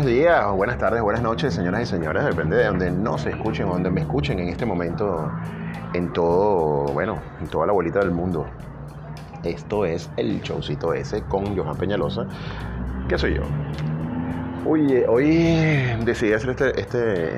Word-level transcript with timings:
buenos 0.00 0.18
días, 0.18 0.50
buenas 0.56 0.78
tardes, 0.78 1.02
buenas 1.02 1.22
noches, 1.22 1.52
señoras 1.52 1.82
y 1.82 1.86
señores, 1.86 2.24
depende 2.24 2.56
de 2.56 2.64
donde 2.64 2.90
no 2.90 3.18
se 3.18 3.28
escuchen 3.28 3.68
o 3.68 3.72
donde 3.74 3.90
me 3.90 4.00
escuchen 4.00 4.38
en 4.38 4.48
este 4.48 4.64
momento 4.64 5.30
en 5.92 6.10
todo, 6.14 6.84
bueno, 6.94 7.18
en 7.38 7.48
toda 7.48 7.66
la 7.66 7.74
bolita 7.74 7.98
del 7.98 8.10
mundo. 8.10 8.46
Esto 9.44 9.84
es 9.84 10.08
el 10.16 10.40
showcito 10.40 10.94
ese 10.94 11.20
con 11.24 11.54
Johan 11.54 11.76
Peñalosa, 11.76 12.26
que 13.10 13.18
soy 13.18 13.34
yo. 13.34 13.42
Oye, 14.64 15.06
hoy 15.06 15.94
decidí 16.02 16.32
hacer 16.32 16.50
este, 16.50 16.80
este, 16.80 17.36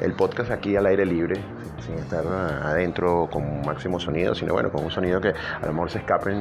el 0.00 0.12
podcast 0.14 0.50
aquí 0.50 0.76
al 0.76 0.86
aire 0.86 1.04
libre, 1.04 1.40
sin 1.80 1.94
estar 1.94 2.26
adentro 2.26 3.28
con 3.30 3.60
máximo 3.62 4.00
sonido, 4.00 4.34
sino 4.34 4.52
bueno, 4.52 4.70
con 4.70 4.84
un 4.84 4.90
sonido 4.90 5.20
que 5.20 5.28
a 5.28 5.66
lo 5.66 5.72
mejor 5.72 5.90
se 5.90 5.98
escapen 5.98 6.36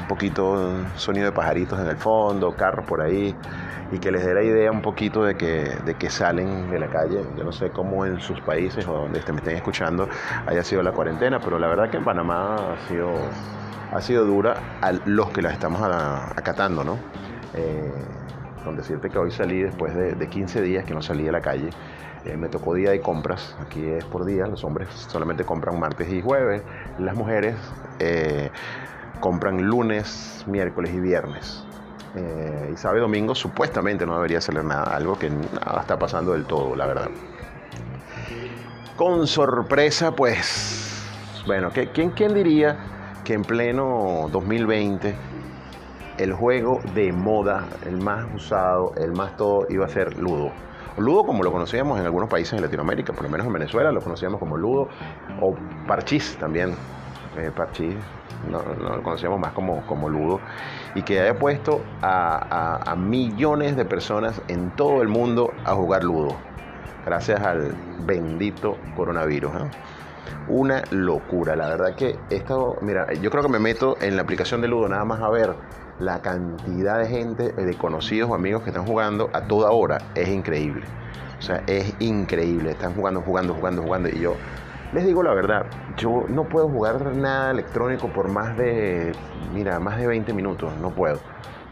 un 0.00 0.08
poquito, 0.08 0.70
sonido 0.96 1.26
de 1.26 1.32
pajaritos 1.32 1.78
en 1.80 1.88
el 1.88 1.96
fondo, 1.96 2.54
carros 2.54 2.86
por 2.86 3.00
ahí, 3.00 3.34
y 3.90 3.98
que 3.98 4.10
les 4.10 4.24
dé 4.24 4.34
la 4.34 4.42
idea 4.42 4.70
un 4.70 4.82
poquito 4.82 5.24
de 5.24 5.36
que, 5.36 5.70
de 5.84 5.94
que 5.94 6.10
salen 6.10 6.70
de 6.70 6.78
la 6.78 6.88
calle. 6.88 7.24
Yo 7.36 7.44
no 7.44 7.52
sé 7.52 7.70
cómo 7.70 8.06
en 8.06 8.20
sus 8.20 8.40
países 8.40 8.86
o 8.86 8.92
donde 8.92 9.20
me 9.32 9.38
estén 9.38 9.56
escuchando 9.56 10.08
haya 10.46 10.62
sido 10.62 10.82
la 10.82 10.92
cuarentena, 10.92 11.40
pero 11.40 11.58
la 11.58 11.68
verdad 11.68 11.90
que 11.90 11.96
en 11.96 12.04
Panamá 12.04 12.56
ha 12.74 12.88
sido, 12.88 13.10
ha 13.92 14.00
sido 14.00 14.24
dura 14.24 14.78
a 14.80 14.92
los 14.92 15.30
que 15.30 15.42
la 15.42 15.50
estamos 15.50 15.80
acatando, 15.82 16.84
¿no? 16.84 16.98
Eh, 17.54 17.92
con 18.64 18.76
decirte 18.76 19.10
que 19.10 19.18
hoy 19.18 19.30
salí 19.30 19.62
después 19.62 19.94
de, 19.94 20.14
de 20.14 20.28
15 20.28 20.62
días 20.62 20.84
que 20.84 20.94
no 20.94 21.02
salí 21.02 21.28
a 21.28 21.32
la 21.32 21.40
calle. 21.40 21.70
Me 22.24 22.48
tocó 22.48 22.72
día 22.72 22.90
de 22.90 23.02
compras, 23.02 23.54
aquí 23.60 23.84
es 23.84 24.04
por 24.06 24.24
día, 24.24 24.46
los 24.46 24.64
hombres 24.64 24.88
solamente 25.08 25.44
compran 25.44 25.78
martes 25.78 26.10
y 26.10 26.22
jueves, 26.22 26.62
las 26.98 27.14
mujeres 27.14 27.54
eh, 27.98 28.50
compran 29.20 29.62
lunes, 29.62 30.42
miércoles 30.46 30.94
y 30.94 31.00
viernes. 31.00 31.64
Eh, 32.14 32.74
y 32.74 32.96
y 32.96 32.98
domingo 32.98 33.34
supuestamente 33.34 34.06
no 34.06 34.14
debería 34.14 34.40
salir 34.40 34.64
nada, 34.64 34.96
algo 34.96 35.18
que 35.18 35.28
nada 35.28 35.80
está 35.80 35.98
pasando 35.98 36.32
del 36.32 36.46
todo, 36.46 36.74
la 36.74 36.86
verdad. 36.86 37.10
Con 38.96 39.26
sorpresa, 39.26 40.12
pues, 40.12 41.04
bueno, 41.46 41.70
¿quién, 41.72 42.10
quién 42.12 42.32
diría 42.32 42.78
que 43.22 43.34
en 43.34 43.42
pleno 43.42 44.28
2020 44.32 45.14
el 46.16 46.32
juego 46.32 46.80
de 46.94 47.12
moda, 47.12 47.66
el 47.84 48.00
más 48.00 48.24
usado, 48.34 48.94
el 48.96 49.12
más 49.12 49.36
todo, 49.36 49.66
iba 49.68 49.84
a 49.84 49.88
ser 49.88 50.16
Ludo? 50.18 50.52
Ludo 50.96 51.24
como 51.24 51.42
lo 51.42 51.50
conocíamos 51.50 51.98
en 51.98 52.04
algunos 52.04 52.28
países 52.28 52.52
de 52.52 52.60
Latinoamérica, 52.60 53.12
por 53.12 53.24
lo 53.24 53.28
menos 53.28 53.46
en 53.46 53.52
Venezuela 53.52 53.90
lo 53.90 54.00
conocíamos 54.00 54.38
como 54.38 54.56
Ludo, 54.56 54.88
o 55.40 55.54
Parchís 55.88 56.36
también, 56.38 56.74
eh, 57.36 57.50
Parchís 57.54 57.96
no, 58.48 58.62
lo 58.62 59.02
conocíamos 59.02 59.40
más 59.40 59.52
como, 59.52 59.84
como 59.86 60.08
Ludo, 60.08 60.40
y 60.94 61.02
que 61.02 61.20
haya 61.20 61.36
puesto 61.36 61.80
a, 62.02 62.94
millones 62.96 63.76
de 63.76 63.84
personas 63.84 64.40
en 64.46 64.70
todo 64.70 65.02
el 65.02 65.08
mundo 65.08 65.52
a 65.64 65.74
jugar 65.74 66.04
Ludo, 66.04 66.36
gracias 67.04 67.40
al 67.40 67.74
bendito 68.06 68.76
coronavirus. 68.94 69.52
Una 70.46 70.82
locura, 70.90 71.56
la 71.56 71.68
verdad 71.68 71.96
que 71.96 72.18
esto, 72.30 72.76
mira, 72.82 73.12
yo 73.14 73.30
creo 73.30 73.42
que 73.42 73.48
me 73.48 73.58
meto 73.58 73.96
en 74.00 74.14
la 74.14 74.22
aplicación 74.22 74.60
de 74.60 74.68
Ludo 74.68 74.88
nada 74.88 75.04
más 75.04 75.20
a 75.20 75.28
ver 75.30 75.54
la 75.98 76.20
cantidad 76.22 76.98
de 76.98 77.06
gente, 77.06 77.52
de 77.52 77.74
conocidos 77.74 78.30
o 78.30 78.34
amigos 78.34 78.62
que 78.62 78.70
están 78.70 78.86
jugando 78.86 79.30
a 79.32 79.42
toda 79.42 79.70
hora 79.70 79.98
es 80.14 80.28
increíble. 80.28 80.82
O 81.38 81.42
sea, 81.42 81.62
es 81.66 81.94
increíble. 82.00 82.70
Están 82.70 82.94
jugando, 82.94 83.20
jugando, 83.20 83.54
jugando, 83.54 83.82
jugando. 83.82 84.08
Y 84.08 84.20
yo 84.20 84.34
les 84.92 85.04
digo 85.04 85.22
la 85.22 85.34
verdad, 85.34 85.66
yo 85.96 86.24
no 86.28 86.44
puedo 86.44 86.68
jugar 86.68 87.16
nada 87.16 87.50
electrónico 87.50 88.08
por 88.08 88.28
más 88.28 88.56
de, 88.56 89.12
mira, 89.52 89.80
más 89.80 89.98
de 89.98 90.06
20 90.06 90.32
minutos. 90.32 90.72
No 90.80 90.90
puedo. 90.90 91.18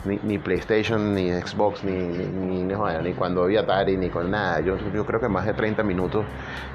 Ni, 0.05 0.37
PlayStation, 0.37 1.15
ni 1.15 1.31
Xbox, 1.31 1.85
ni, 1.85 1.93
ni, 1.93 2.65
ni, 2.65 3.13
cuando 3.15 3.45
había 3.45 3.61
Atari, 3.61 3.97
ni 3.97 4.09
con 4.11 4.33
nada. 4.33 4.59
Yo, 4.59 4.77
yo 4.93 5.07
creo 5.07 5.21
que 5.21 5.29
más 5.29 5.47
de 5.47 5.55
30 5.55 5.85
minutos 5.85 6.25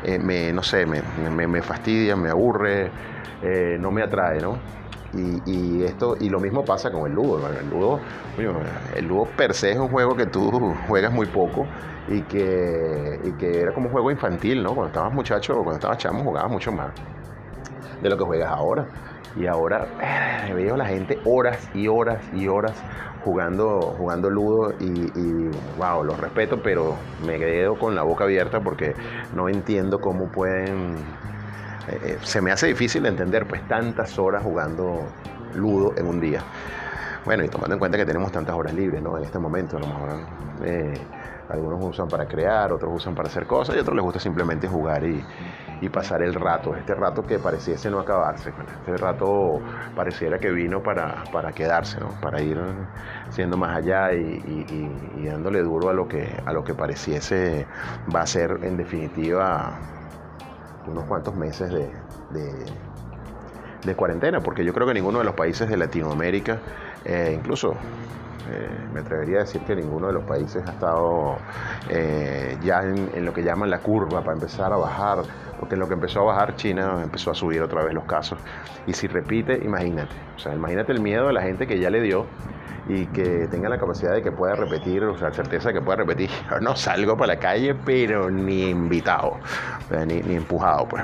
eh, 0.06 0.18
me, 0.18 0.54
no 0.54 0.64
sé, 0.64 0.86
me, 0.86 1.02
me, 1.30 1.62
fastidia, 1.62 2.16
me 2.16 2.30
aburre, 2.30 2.90
eh, 3.44 3.76
no 3.82 3.92
me 3.92 4.02
atrae, 4.02 4.40
¿no? 4.40 4.58
Y, 5.14 5.84
esto 5.84 6.18
y 6.20 6.30
lo 6.30 6.40
mismo 6.40 6.66
pasa 6.66 6.92
con 6.92 7.08
el 7.08 7.14
ludo 7.14 7.48
el 7.48 7.70
ludo 7.70 8.00
el 8.96 9.08
ludo 9.08 9.26
per 9.38 9.54
se 9.54 9.72
es 9.72 9.78
un 9.78 9.88
juego 9.88 10.16
que 10.16 10.26
tú 10.26 10.52
juegas 10.88 11.14
muy 11.14 11.26
poco 11.28 11.66
y 12.10 12.22
que, 12.24 13.20
y 13.24 13.32
que 13.32 13.62
era 13.62 13.74
como 13.74 13.88
un 13.88 13.94
juego 13.94 14.12
infantil 14.12 14.62
no 14.62 14.76
cuando 14.76 14.88
estabas 14.88 15.14
muchacho 15.14 15.54
cuando 15.56 15.76
estabas 15.76 15.98
chamo 15.98 16.24
jugabas 16.24 16.52
mucho 16.52 16.72
más 16.74 16.92
de 18.02 18.10
lo 18.10 18.18
que 18.18 18.24
juegas 18.24 18.52
ahora. 18.52 18.88
Y 19.36 19.46
ahora 19.46 19.88
eh, 20.02 20.54
veo 20.54 20.74
a 20.74 20.78
la 20.78 20.86
gente 20.86 21.20
horas 21.26 21.70
y 21.76 21.88
horas 21.88 22.24
y 22.34 22.48
horas 22.48 22.76
jugando 23.24 23.94
jugando 23.98 24.30
ludo 24.30 24.74
y, 24.80 24.86
y 24.86 25.50
wow 25.78 26.04
los 26.04 26.20
respeto 26.20 26.62
pero 26.64 26.96
me 27.26 27.38
quedo 27.38 27.78
con 27.78 27.94
la 27.94 28.02
boca 28.02 28.24
abierta 28.24 28.62
porque 28.62 28.96
no 29.36 29.48
entiendo 29.48 30.00
cómo 30.00 30.28
pueden 30.30 30.96
eh, 31.88 32.18
se 32.22 32.42
me 32.42 32.52
hace 32.52 32.68
difícil 32.68 33.06
entender 33.06 33.48
pues 33.48 33.68
tantas 33.68 34.18
horas 34.20 34.44
jugando 34.44 35.06
ludo 35.56 35.94
en 35.98 36.08
un 36.08 36.20
día. 36.20 36.44
Bueno, 37.26 37.44
y 37.44 37.50
tomando 37.50 37.76
en 37.76 37.80
cuenta 37.80 37.98
que 37.98 38.06
tenemos 38.06 38.32
tantas 38.32 38.56
horas 38.56 38.74
libres, 38.74 39.02
¿no? 39.02 39.18
En 39.18 39.26
este 39.26 39.38
momento, 39.38 39.76
a 39.78 39.82
lo 39.82 39.88
mejor 39.88 40.10
eh, 40.64 40.94
algunos 41.50 41.84
usan 41.84 42.08
para 42.08 42.26
crear, 42.26 42.72
otros 42.72 42.94
usan 42.96 43.16
para 43.16 43.28
hacer 43.28 43.46
cosas 43.46 43.76
y 43.76 43.80
otros 43.80 43.96
les 43.96 44.04
gusta 44.04 44.20
simplemente 44.20 44.68
jugar 44.68 45.04
y, 45.04 45.24
pasar 45.90 46.22
el 46.22 46.34
rato. 46.34 46.76
Este 46.76 46.96
rato 46.96 47.22
que 47.24 47.38
pareciese 47.40 47.90
no 47.90 48.00
acabarse, 48.00 48.50
este 48.80 48.98
rato 48.98 49.60
pareciera 49.96 50.38
que 50.38 50.52
vino 50.52 50.82
para, 50.82 51.52
quedarse, 51.54 52.00
¿no? 52.00 52.10
Para 52.22 52.42
ir 52.42 52.60
siendo 53.30 53.58
más 53.58 53.78
allá 53.78 54.12
y, 54.14 55.26
dándole 55.26 55.62
duro 55.62 55.90
a 55.90 55.94
lo 55.94 56.08
que 56.08 56.30
a 56.46 56.52
lo 56.52 56.64
que 56.64 56.74
pareciese 56.74 57.66
va 58.14 58.22
a 58.22 58.26
ser 58.26 58.60
en 58.64 58.78
definitiva 58.78 59.97
unos 60.88 61.06
cuantos 61.06 61.36
meses 61.36 61.72
de, 61.72 61.90
de, 63.84 63.96
cuarentena, 63.96 64.42
porque 64.42 64.66
yo 64.66 64.74
creo 64.74 64.86
que 64.86 64.94
ninguno 64.94 65.20
de 65.20 65.26
los 65.26 65.36
países 65.36 65.70
de 65.70 65.78
Latinoamérica, 65.78 66.60
eh, 67.08 67.32
incluso 67.34 67.74
eh, 68.50 68.88
me 68.94 69.00
atrevería 69.00 69.38
a 69.38 69.40
decir 69.42 69.62
que 69.62 69.76
ninguno 69.76 70.08
de 70.08 70.14
los 70.14 70.24
países 70.26 70.62
ha 70.68 70.72
estado 70.72 71.38
eh, 71.90 72.58
ya 72.62 72.82
en, 72.82 73.24
lo 73.26 73.34
que 73.34 73.44
llaman 73.44 73.70
la 73.70 73.80
curva 73.80 74.22
para 74.22 74.34
empezar 74.34 74.74
a 74.74 74.76
bajar, 74.76 75.20
porque 75.58 75.76
en 75.76 75.80
lo 75.80 75.88
que 75.88 75.94
empezó 75.94 76.20
a 76.22 76.24
bajar 76.24 76.56
China 76.58 77.02
empezó 77.02 77.32
a 77.32 77.34
subir 77.34 77.62
otra 77.62 77.82
vez 77.84 77.94
los 77.94 78.04
casos. 78.04 78.38
Y 78.86 78.94
si 78.94 79.08
repite, 79.08 79.58
imagínate, 79.64 80.16
o 80.36 80.40
sea, 80.40 80.54
imagínate 80.54 80.92
el 80.92 81.00
miedo 81.00 81.28
de 81.28 81.34
la 81.34 81.42
gente 81.42 81.66
que 81.66 81.80
ya 81.80 81.90
le 81.90 82.02
dio 82.02 82.26
y 82.90 83.06
que 83.08 83.48
tenga 83.48 83.70
la 83.70 83.78
capacidad 83.78 84.14
de 84.14 84.22
que 84.22 84.34
pueda 84.34 84.56
repetir, 84.56 85.04
o 85.06 85.18
sea, 85.18 85.32
certeza 85.32 85.70
de 85.70 85.76
que 85.76 85.82
pueda 85.82 85.98
repetir. 85.98 86.30
No 86.62 86.76
salgo 86.76 87.16
para 87.16 87.36
la 87.36 87.40
calle, 87.40 87.74
pero 87.74 88.30
ni 88.30 88.70
invitado, 88.70 89.40
ni, 90.06 90.22
ni 90.22 90.36
empujado, 90.36 90.88
pues. 90.90 91.04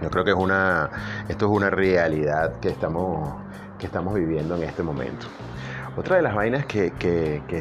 Yo 0.00 0.10
creo 0.10 0.24
que 0.24 0.30
es 0.30 0.36
una, 0.36 0.90
esto 1.28 1.46
es 1.46 1.50
una 1.50 1.70
realidad 1.70 2.60
que 2.60 2.68
estamos, 2.68 3.47
que 3.78 3.86
estamos 3.86 4.14
viviendo 4.14 4.56
en 4.56 4.64
este 4.64 4.82
momento. 4.82 5.26
Otra 5.96 6.16
de 6.16 6.22
las 6.22 6.34
vainas 6.34 6.66
que, 6.66 6.92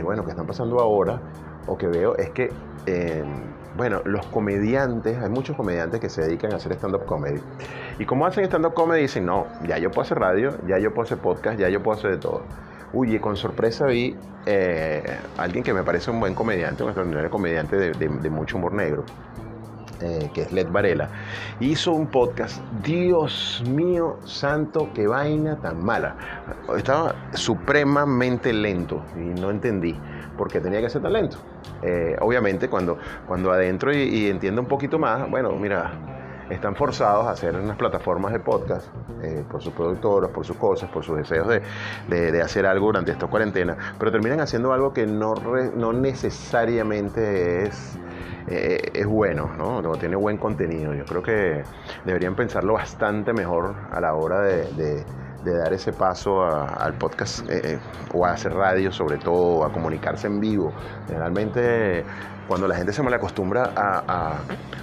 bueno, 0.03 0.23
que 0.23 0.31
están 0.31 0.45
pasando 0.45 0.79
ahora, 0.79 1.19
o 1.65 1.77
que 1.77 1.87
veo, 1.87 2.15
es 2.17 2.29
que, 2.31 2.51
eh, 2.85 3.23
bueno, 3.75 4.01
los 4.05 4.25
comediantes, 4.27 5.17
hay 5.17 5.29
muchos 5.29 5.55
comediantes 5.55 5.99
que 5.99 6.09
se 6.09 6.21
dedican 6.21 6.53
a 6.53 6.57
hacer 6.57 6.73
stand-up 6.73 7.05
comedy. 7.05 7.41
Y 7.99 8.05
como 8.05 8.25
hacen 8.25 8.43
stand-up 8.45 8.73
comedy, 8.73 9.01
dicen, 9.01 9.25
no, 9.25 9.47
ya 9.67 9.77
yo 9.77 9.89
puedo 9.91 10.01
hacer 10.01 10.19
radio, 10.19 10.51
ya 10.67 10.77
yo 10.79 10.93
puedo 10.93 11.05
hacer 11.05 11.17
podcast, 11.17 11.59
ya 11.59 11.69
yo 11.69 11.81
puedo 11.81 11.97
hacer 11.97 12.11
de 12.11 12.17
todo. 12.17 12.43
Uy, 12.93 13.15
y 13.15 13.19
con 13.19 13.35
sorpresa 13.35 13.85
vi 13.85 14.15
eh, 14.45 15.03
alguien 15.37 15.63
que 15.63 15.73
me 15.73 15.83
parece 15.83 16.09
un 16.09 16.21
buen 16.21 16.33
comediante, 16.33 16.83
un 16.83 16.89
extraordinario 16.89 17.29
comediante 17.29 17.75
de, 17.75 18.29
mucho 18.29 18.57
humor 18.57 18.73
negro, 18.73 19.03
eh, 20.01 20.29
que 20.33 20.41
es 20.43 20.51
Led 20.51 20.67
Varela, 20.69 21.09
hizo 21.59 21.91
un 21.91 22.07
podcast. 22.07 22.61
Dios 22.83 23.63
mío, 23.69 24.17
santo, 24.25 24.89
qué 24.93 25.07
vaina 25.07 25.57
tan 25.57 25.83
mala. 25.83 26.15
Estaba 26.75 27.15
supremamente 27.33 28.53
lento 28.53 29.03
y 29.15 29.39
no 29.39 29.49
entendí 29.49 29.95
por 30.37 30.51
qué 30.51 30.59
tenía 30.59 30.81
que 30.81 30.89
ser 30.89 31.01
tan 31.01 31.13
lento. 31.13 31.37
Eh, 31.81 32.15
obviamente, 32.21 32.69
cuando, 32.69 32.97
cuando 33.27 33.51
adentro 33.51 33.93
y, 33.93 33.97
y 33.97 34.29
entiendo 34.29 34.61
un 34.61 34.67
poquito 34.67 34.99
más, 34.99 35.29
bueno, 35.29 35.51
mira 35.53 36.16
están 36.49 36.75
forzados 36.75 37.25
a 37.27 37.31
hacer 37.31 37.55
unas 37.55 37.77
plataformas 37.77 38.31
de 38.33 38.39
podcast 38.39 38.87
eh, 39.21 39.43
por 39.49 39.61
sus 39.61 39.73
productoras, 39.73 40.31
por 40.31 40.45
sus 40.45 40.57
cosas, 40.57 40.89
por 40.89 41.03
sus 41.03 41.17
deseos 41.17 41.47
de, 41.47 42.41
hacer 42.41 42.65
algo 42.65 42.87
durante 42.87 43.11
esta 43.11 43.27
cuarentena, 43.27 43.75
pero 43.99 44.11
terminan 44.11 44.39
haciendo 44.39 44.71
algo 44.71 44.93
que 44.93 45.05
no, 45.05 45.33
no 45.33 45.91
necesariamente 45.93 47.65
es, 47.65 47.97
eh, 48.47 48.91
es 48.93 49.05
bueno, 49.05 49.51
¿no? 49.57 49.81
tiene 49.97 50.15
buen 50.15 50.37
contenido. 50.37 50.93
Yo 50.93 51.05
creo 51.05 51.21
que 51.21 51.63
deberían 52.05 52.35
pensarlo 52.35 52.73
bastante 52.73 53.33
mejor 53.33 53.75
a 53.91 53.99
la 53.99 54.13
hora 54.13 54.41
de, 54.41 55.03
dar 55.53 55.73
ese 55.73 55.93
paso 55.93 56.43
al 56.43 56.93
podcast 56.97 57.47
eh, 57.49 57.79
o 58.13 58.25
a 58.25 58.31
hacer 58.31 58.53
radio 58.53 58.91
sobre 58.91 59.17
todo, 59.17 59.65
a 59.65 59.71
comunicarse 59.71 60.27
en 60.27 60.39
vivo. 60.39 60.71
Generalmente 61.07 62.03
cuando 62.47 62.67
la 62.67 62.75
gente 62.75 62.93
se 62.93 63.03
malacostumbra 63.03 63.73
a, 63.75 64.39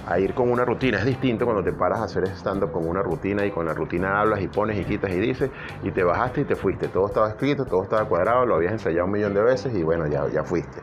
a, 0.07 0.19
ir 0.19 0.35
con 0.35 0.51
una 0.51 0.63
rutina, 0.63 0.99
es 0.99 1.05
distinto 1.05 1.45
cuando 1.45 1.63
te 1.63 1.73
paras 1.73 1.99
a 1.99 2.03
hacer 2.03 2.27
stand-up 2.27 2.71
con 2.71 2.87
una 2.87 3.01
rutina 3.01 3.43
y 3.43 3.51
con 3.51 3.65
la 3.65 3.73
rutina 3.73 4.19
hablas 4.19 4.41
y 4.41 4.47
pones 4.47 4.79
y 4.79 4.85
quitas 4.85 5.11
y 5.11 5.19
dices 5.19 5.49
y 5.81 5.91
te 5.91 6.03
bajaste 6.03 6.41
y 6.41 6.45
te 6.45 6.55
fuiste. 6.55 6.87
Todo 6.89 7.07
estaba 7.07 7.29
escrito, 7.29 7.65
todo 7.65 7.83
estaba 7.83 8.07
cuadrado, 8.07 8.45
lo 8.45 8.55
habías 8.55 8.73
ensayado 8.73 9.05
un 9.05 9.11
millón 9.11 9.33
de 9.33 9.41
veces 9.41 9.73
y 9.73 9.83
bueno, 9.83 10.05
ya, 10.07 10.27
ya 10.31 10.43
fuiste. 10.43 10.79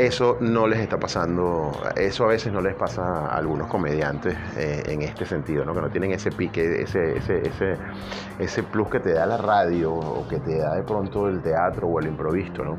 Eso 0.00 0.38
no 0.40 0.66
les 0.66 0.78
está 0.78 0.98
pasando, 0.98 1.72
eso 1.94 2.24
a 2.24 2.28
veces 2.28 2.50
no 2.50 2.62
les 2.62 2.74
pasa 2.74 3.02
a 3.02 3.36
algunos 3.36 3.68
comediantes 3.68 4.34
eh, 4.56 4.82
en 4.86 5.02
este 5.02 5.26
sentido, 5.26 5.62
¿no? 5.66 5.74
que 5.74 5.82
no 5.82 5.90
tienen 5.90 6.12
ese 6.12 6.30
pique, 6.30 6.80
ese, 6.80 7.18
ese, 7.18 7.46
ese, 7.46 7.76
ese 8.38 8.62
plus 8.62 8.88
que 8.88 9.00
te 9.00 9.12
da 9.12 9.26
la 9.26 9.36
radio 9.36 9.92
o 9.92 10.26
que 10.26 10.38
te 10.40 10.56
da 10.56 10.76
de 10.76 10.84
pronto 10.84 11.28
el 11.28 11.42
teatro 11.42 11.86
o 11.86 12.00
el 12.00 12.06
improviso, 12.06 12.64
¿no? 12.64 12.78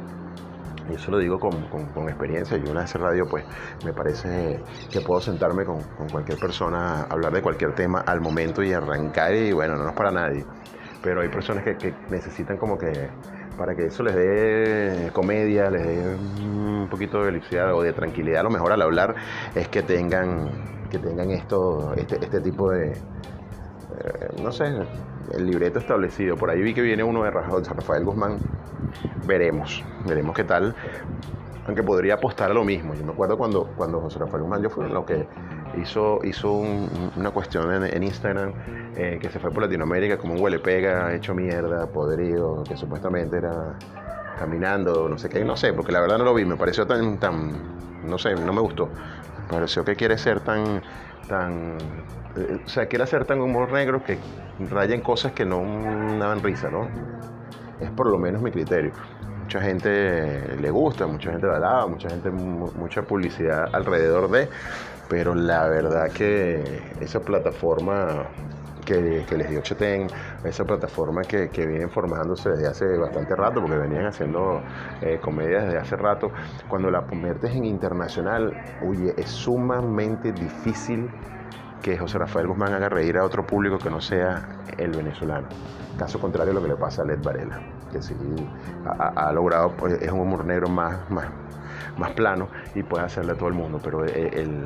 Y 0.90 0.96
eso 0.96 1.12
lo 1.12 1.20
digo 1.20 1.40
con, 1.40 1.52
con, 1.94 2.10
experiencia. 2.10 2.58
Yo 2.58 2.72
una 2.72 2.82
vez 2.82 2.96
en 2.96 3.02
radio, 3.02 3.28
pues 3.30 3.46
me 3.86 3.94
parece 3.94 4.60
que 4.92 5.02
puedo 5.02 5.22
sentarme 5.22 5.64
con, 5.64 5.80
con, 6.00 6.10
cualquier 6.10 6.40
persona, 6.40 7.04
hablar 7.04 7.34
de 7.34 7.44
cualquier 7.44 7.76
tema 7.76 8.00
al 8.00 8.20
momento 8.20 8.64
y 8.64 8.74
arrancar 8.74 9.36
y 9.36 9.52
bueno, 9.52 9.76
no 9.76 9.90
es 9.90 9.96
para 9.96 10.10
nadie. 10.10 10.44
Pero 11.04 11.22
hay 11.22 11.30
personas 11.30 11.64
que, 11.64 11.78
que 11.78 11.94
necesitan 12.10 12.58
como 12.58 12.80
que 12.80 13.12
para 13.62 13.76
que 13.76 13.86
eso 13.86 14.02
les 14.02 14.16
dé 14.16 15.12
comedia, 15.14 15.70
les 15.70 15.86
dé 15.86 16.16
un 16.44 16.88
poquito 16.90 17.20
de 17.20 17.32
felicidad 17.32 17.76
o 17.76 17.84
de 17.84 17.94
tranquilidad, 17.94 18.40
a 18.40 18.44
lo 18.44 18.50
mejor 18.50 18.72
al 18.72 18.82
hablar 18.82 19.14
es 19.54 19.68
que 19.68 19.84
tengan, 19.84 20.50
que 20.90 20.98
tengan 20.98 21.30
esto, 21.30 21.94
este, 21.96 22.16
este 22.16 22.42
tipo 22.42 22.72
de, 22.72 22.94
eh, 22.94 24.30
no 24.42 24.52
sé, 24.52 24.66
el 25.34 25.46
libreto 25.46 25.78
establecido. 25.78 26.38
Por 26.38 26.50
ahí 26.50 26.60
vi 26.60 26.74
que 26.74 26.82
viene 26.82 27.04
uno 27.04 27.24
de 27.24 27.30
Rafael 27.30 28.04
Guzmán. 28.04 28.40
Veremos, 29.28 29.84
veremos 30.08 30.36
qué 30.36 30.44
tal. 30.44 30.74
Aunque 31.68 31.84
podría 31.84 32.16
apostar 32.16 32.50
a 32.50 32.56
lo 32.56 32.64
mismo. 32.64 32.96
Yo 32.96 33.06
me 33.06 33.12
acuerdo 33.12 33.38
cuando, 33.38 33.68
cuando 33.78 34.02
José 34.02 34.18
Rafael 34.18 34.42
Guzmán, 34.42 34.64
yo 34.64 34.72
fui 34.72 34.90
lo 34.90 35.06
que 35.06 35.28
hizo, 35.78 36.20
hizo 36.24 36.52
una 36.52 37.32
cuestión 37.32 37.86
en, 37.86 38.04
Instagram 38.04 38.54
eh, 38.96 39.18
que 39.22 39.30
se 39.30 39.40
fue 39.40 39.52
por 39.52 39.64
Latinoamérica 39.64 40.18
como 40.18 40.34
un 40.34 40.42
huele 40.42 40.60
pega, 40.60 41.14
hecho 41.14 41.34
mierda, 41.34 41.88
podrido, 41.88 42.64
que 42.64 42.76
supuestamente 42.78 43.38
era 43.38 43.78
caminando, 44.38 45.08
no 45.08 45.18
sé 45.18 45.30
qué, 45.30 45.44
no 45.44 45.56
sé, 45.56 45.74
porque 45.74 45.92
la 45.92 46.02
verdad 46.02 46.18
no 46.18 46.26
lo 46.26 46.34
vi, 46.34 46.46
me 46.46 46.56
pareció 46.56 46.88
tan, 46.88 47.20
tan, 47.20 48.08
no 48.08 48.18
sé, 48.18 48.34
no 48.36 48.54
me 48.54 48.62
gustó. 48.62 48.90
Me 49.48 49.56
pareció 49.56 49.86
que 49.86 49.96
quiere 49.96 50.18
ser 50.18 50.40
tan, 50.42 50.82
tan, 51.28 51.78
eh, 52.36 52.60
o 52.66 52.70
sea, 52.70 52.88
quiere 52.88 53.04
hacer 53.04 53.26
tan 53.26 53.42
humor 53.42 53.72
negro 53.72 54.04
que 54.04 54.18
raya 54.70 54.96
en 54.96 55.02
cosas 55.02 55.32
que 55.34 55.46
no 55.46 55.62
daban 56.20 56.42
risa, 56.42 56.70
¿no? 56.70 56.88
Es 57.80 57.90
por 57.92 58.08
lo 58.08 58.18
menos 58.18 58.42
mi 58.42 58.52
criterio 58.52 58.94
mucha 59.52 59.62
gente 59.66 60.56
le 60.62 60.72
gusta, 60.72 61.08
mucha 61.08 61.32
gente 61.32 61.46
la 61.46 61.86
mucha 61.86 62.10
gente, 62.10 62.32
mucha 62.32 63.02
publicidad 63.02 63.68
alrededor 63.74 64.32
de, 64.32 64.48
pero 65.10 65.36
la 65.36 65.68
verdad 65.68 66.12
que 66.12 66.82
esa 67.00 67.20
plataforma 67.20 68.28
que, 68.86 69.38
les 69.38 69.50
dio 69.50 69.62
Chetén, 69.62 70.08
esa 70.44 70.66
plataforma 70.66 71.22
que, 71.22 71.50
que 71.50 71.66
vienen 71.66 71.90
formándose 71.90 72.50
desde 72.50 72.68
hace 72.68 72.98
bastante 72.98 73.36
rato, 73.36 73.62
porque 73.62 73.78
venían 73.78 74.06
haciendo 74.06 74.62
eh, 75.02 75.20
comedia 75.22 75.62
desde 75.62 75.78
hace 75.78 75.96
rato, 75.96 76.32
cuando 76.68 76.92
la 76.92 77.02
conviertes 77.02 77.52
en 77.56 77.66
internacional, 77.66 78.54
oye, 78.84 79.14
es 79.18 79.30
sumamente 79.30 80.32
difícil 80.32 81.10
que 81.82 81.98
José 81.98 82.20
Rafael 82.20 82.48
Guzmán 82.48 82.74
haga 82.74 82.90
reír 82.90 83.18
a 83.18 83.26
otro 83.26 83.46
público 83.46 83.80
que 83.80 83.90
no 83.90 84.02
sea 84.02 84.48
el 84.78 84.92
venezolano. 84.92 85.48
Caso 85.98 86.20
contrario 86.20 86.52
a 86.52 86.56
lo 86.56 86.62
que 86.62 86.70
le 86.70 86.76
pasa 86.76 87.02
a 87.02 87.06
Led 87.06 87.20
Varela, 87.24 87.60
que 87.92 88.02
sí 88.02 88.16
ha, 88.86 89.32
logrado, 89.32 89.72
pues, 89.78 89.94
es 90.02 90.12
un 90.12 90.20
humor 90.20 90.46
negro 90.46 90.70
más, 90.70 91.10
más, 91.10 91.26
más 91.98 92.12
plano 92.12 92.50
y 92.76 92.84
puede 92.84 93.04
hacerle 93.04 93.34
a 93.34 93.36
todo 93.36 93.50
el 93.50 93.56
mundo, 93.56 93.80
pero 93.84 94.04
el 94.06 94.66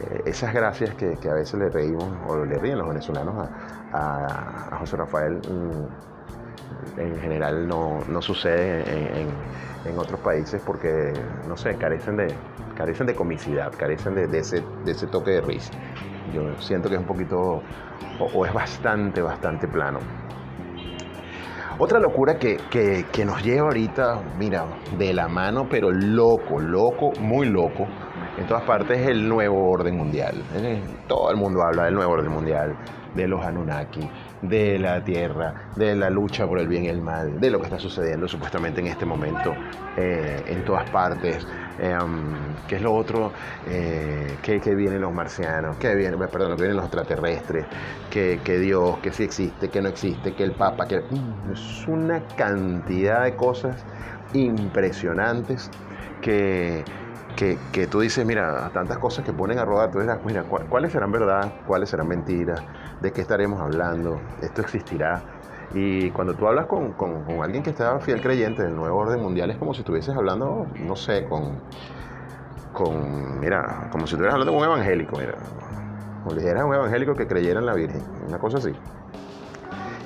eh, 0.00 0.22
esas 0.26 0.54
gracias 0.54 0.94
que, 0.94 1.16
a 1.28 1.34
veces 1.34 1.58
le 1.58 1.68
reímos 1.68 2.08
o 2.26 2.44
le 2.44 2.58
ríen 2.58 2.78
los 2.78 2.88
venezolanos 2.88 3.48
a, 3.92 4.76
José 4.78 4.96
Rafael 4.96 5.34
mm, 5.34 7.00
en 7.00 7.20
general 7.20 7.68
no, 7.68 7.98
no 8.08 8.22
sucede 8.22 8.84
en, 9.20 9.28
otros 9.98 10.20
países 10.20 10.62
porque, 10.64 11.12
no 11.48 11.56
sé, 11.56 11.74
carecen 11.76 12.16
de, 12.16 12.28
carecen 12.76 13.06
de 13.06 13.14
comicidad, 13.14 13.72
carecen 13.76 14.14
de, 14.14 14.38
ese, 14.38 14.62
de 14.84 14.92
ese 14.92 15.06
toque 15.06 15.32
de 15.32 15.40
risa. 15.40 15.72
Yo 16.32 16.54
siento 16.60 16.88
que 16.88 16.94
es 16.94 17.00
un 17.00 17.06
poquito, 17.06 17.62
o, 18.20 18.46
es 18.46 18.52
bastante, 18.52 19.20
bastante 19.20 19.66
plano. 19.66 19.98
Otra 21.78 21.98
locura 21.98 22.38
que, 22.38 22.58
que, 22.70 23.06
que, 23.10 23.24
nos 23.24 23.42
lleva 23.42 23.68
ahorita, 23.68 24.20
mira, 24.38 24.66
de 24.96 25.12
la 25.12 25.28
mano, 25.28 25.66
pero 25.68 25.90
loco, 25.90 26.60
loco, 26.60 27.12
muy 27.18 27.48
loco, 27.48 27.86
en 28.40 28.46
todas 28.46 28.62
partes 28.64 28.98
es 28.98 29.08
el 29.08 29.28
nuevo 29.28 29.70
orden 29.70 29.96
mundial. 29.96 30.42
Eh, 30.54 30.80
todo 31.06 31.30
el 31.30 31.36
mundo 31.36 31.62
habla 31.62 31.84
del 31.84 31.94
nuevo 31.94 32.12
orden 32.12 32.32
mundial, 32.32 32.74
de 33.14 33.28
los 33.28 33.44
Anunnaki, 33.44 34.08
de 34.40 34.78
la 34.78 35.04
Tierra, 35.04 35.68
de 35.76 35.94
la 35.94 36.08
lucha 36.08 36.46
por 36.46 36.58
el 36.58 36.66
bien 36.66 36.84
y 36.84 36.88
el 36.88 37.02
mal, 37.02 37.38
de 37.38 37.50
lo 37.50 37.58
que 37.58 37.64
está 37.64 37.78
sucediendo 37.78 38.26
supuestamente 38.26 38.80
en 38.80 38.86
este 38.86 39.04
momento 39.04 39.54
eh, 39.96 40.42
en 40.46 40.64
todas 40.64 40.88
partes. 40.88 41.46
Eh, 41.78 41.94
um, 42.02 42.32
¿Qué 42.66 42.76
es 42.76 42.82
lo 42.82 42.94
otro? 42.94 43.32
que, 44.42 44.74
vienen 44.74 45.02
los 45.02 45.12
marcianos, 45.12 45.76
que 45.76 45.94
vienen, 45.94 46.18
perdón, 46.18 46.56
que 46.56 46.62
vienen 46.62 46.76
los 46.76 46.86
extraterrestres, 46.86 47.66
que, 48.10 48.58
Dios, 48.58 48.98
que 48.98 49.12
sí 49.12 49.24
existe, 49.24 49.68
que 49.68 49.82
no 49.82 49.88
existe, 49.90 50.32
que 50.32 50.44
el 50.44 50.52
Papa, 50.52 50.86
que 50.86 51.00
mm, 51.00 51.52
es 51.52 51.86
una 51.86 52.22
cantidad 52.36 53.24
de 53.24 53.36
cosas 53.36 53.84
impresionantes 54.32 55.70
que 56.20 56.84
que, 57.36 57.86
tú 57.86 58.00
dices, 58.00 58.24
mira, 58.26 58.70
tantas 58.72 58.98
cosas 58.98 59.24
que 59.24 59.32
ponen 59.32 59.58
a 59.58 59.64
rodar, 59.64 59.90
tú 59.90 60.00
dirás, 60.00 60.18
mira, 60.24 60.44
¿cuáles 60.44 60.92
serán 60.92 61.12
verdad? 61.12 61.52
¿Cuáles 61.66 61.88
serán 61.88 62.08
mentiras? 62.08 62.62
¿De 63.00 63.12
qué 63.12 63.22
estaremos 63.22 63.60
hablando? 63.60 64.20
¿Esto 64.42 64.60
existirá? 64.60 65.22
Y 65.72 66.10
cuando 66.10 66.34
tú 66.34 66.48
hablas 66.48 66.66
con, 66.66 66.94
alguien 67.42 67.62
que 67.62 67.70
está 67.70 67.98
fiel 68.00 68.20
creyente 68.20 68.62
del 68.62 68.74
nuevo 68.74 68.98
orden 68.98 69.20
mundial, 69.20 69.50
es 69.50 69.56
como 69.56 69.72
si 69.72 69.80
estuvieses 69.80 70.14
hablando, 70.16 70.66
no 70.80 70.96
sé, 70.96 71.24
con, 71.26 71.58
con 72.72 73.38
mira, 73.40 73.88
como 73.90 74.06
si 74.06 74.14
estuvieras 74.14 74.34
hablando 74.34 74.52
con 74.52 74.62
un 74.62 74.66
evangélico, 74.66 75.16
mira, 75.16 75.34
como 76.24 76.38
si 76.38 76.46
un 76.46 76.74
evangélico 76.74 77.14
que 77.14 77.26
creyera 77.26 77.60
en 77.60 77.66
la 77.66 77.74
Virgen, 77.74 78.02
una 78.26 78.38
cosa 78.38 78.58
así. 78.58 78.72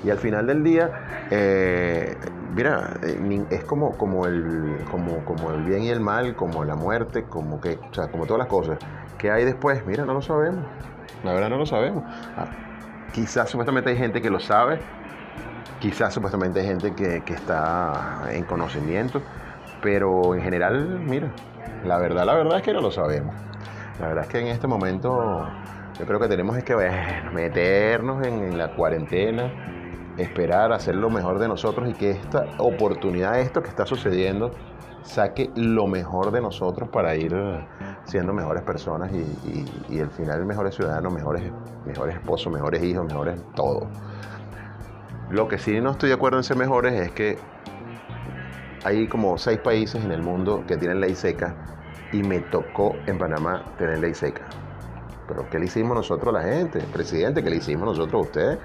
Y 0.05 0.11
al 0.11 0.19
final 0.19 0.47
del 0.47 0.63
día, 0.63 0.91
eh, 1.31 2.15
mira, 2.55 2.95
eh, 3.03 3.47
es 3.51 3.65
como, 3.65 3.97
como, 3.97 4.27
el, 4.27 4.79
como, 4.91 5.25
como 5.25 5.51
el 5.51 5.63
bien 5.65 5.83
y 5.83 5.91
el 5.91 6.01
mal, 6.01 6.35
como 6.37 6.65
la 6.65 6.77
muerte, 6.77 7.25
como 7.25 7.61
que, 7.61 7.79
o 7.91 7.95
sea, 7.95 8.09
como 8.09 8.27
todas 8.27 8.39
las 8.39 8.49
cosas. 8.49 8.79
¿Qué 9.19 9.31
hay 9.31 9.45
después? 9.45 9.85
Mira, 9.87 10.05
no 10.05 10.15
lo 10.15 10.23
sabemos. 10.23 10.65
La 11.23 11.33
verdad 11.33 11.49
no 11.49 11.57
lo 11.57 11.67
sabemos. 11.67 12.05
Ah, 12.37 12.47
quizás 13.13 13.51
supuestamente 13.51 13.91
hay 13.91 13.97
gente 13.97 14.21
que 14.21 14.31
lo 14.31 14.41
sabe, 14.41 14.79
quizás 15.81 16.13
supuestamente 16.15 16.61
hay 16.61 16.67
gente 16.67 16.95
que, 16.95 17.23
que 17.23 17.35
está 17.35 18.25
en 18.31 18.45
conocimiento, 18.45 19.23
pero 19.83 20.35
en 20.35 20.43
general, 20.43 21.01
mira, 21.01 21.29
la 21.85 21.99
verdad, 21.99 22.25
la 22.25 22.35
verdad 22.35 22.59
es 22.59 22.63
que 22.63 22.73
no 22.73 22.81
lo 22.81 22.91
sabemos. 22.91 23.35
La 24.01 24.09
verdad 24.09 24.25
es 24.25 24.31
que 24.31 24.41
en 24.41 24.49
este 24.49 24.67
momento 24.67 25.47
yo 25.99 26.07
creo 26.07 26.19
que 26.19 26.29
tenemos 26.29 26.57
es 26.57 26.65
que 26.65 26.75
meternos 27.33 28.27
en 28.27 28.59
la 28.59 28.73
cuarentena, 28.73 29.84
esperar, 30.17 30.73
hacer 30.73 30.95
lo 30.95 31.11
mejor 31.11 31.39
de 31.39 31.49
nosotros 31.49 31.89
y 31.89 31.95
que 31.95 32.11
esta 32.13 32.47
oportunidad, 32.59 33.41
esto 33.41 33.63
que 33.63 33.69
está 33.69 33.87
sucediendo, 33.87 34.53
saque 35.03 35.51
lo 35.55 35.87
mejor 35.87 36.31
de 36.31 36.41
nosotros 36.41 36.89
para 36.89 37.15
ir 37.15 37.35
siendo 38.05 38.33
mejores 38.33 38.63
personas 38.63 39.13
y, 39.13 39.67
y, 39.89 40.01
al 40.01 40.11
final 40.11 40.45
mejores 40.47 40.75
ciudadanos, 40.75 41.13
mejores, 41.13 41.43
mejores 41.85 42.17
esposos, 42.17 42.53
mejores 42.53 42.83
hijos, 42.83 43.05
mejores 43.05 43.41
todo. 43.55 43.89
Lo 45.31 45.49
que 45.49 45.59
sí 45.59 45.81
no 45.81 45.91
estoy 45.91 46.11
de 46.11 46.15
acuerdo 46.15 46.39
en 46.39 46.45
ser 46.45 46.57
mejores 46.57 46.95
es 46.95 47.11
que 47.13 47.39
hay 48.85 49.09
como 49.09 49.39
seis 49.39 49.59
países 49.59 50.05
en 50.05 50.13
el 50.13 50.23
mundo 50.23 50.65
que 50.67 50.77
tienen 50.77 51.01
ley 51.01 51.15
seca 51.15 51.55
y 52.13 52.23
me 52.23 52.41
tocó 52.41 52.95
en 53.07 53.19
Panamá 53.19 53.65
tener 53.79 53.99
ley 53.99 54.15
seca. 54.15 54.43
Pero 55.27 55.49
¿qué 55.49 55.59
le 55.59 55.67
hicimos 55.67 55.97
nosotros 55.97 56.35
a 56.35 56.39
la 56.39 56.45
gente? 56.45 56.81
Presidente, 56.93 57.43
¿qué 57.43 57.51
le 57.51 57.57
hicimos 57.57 57.87
nosotros 57.87 58.15
a 58.15 58.27
usted? 58.27 58.59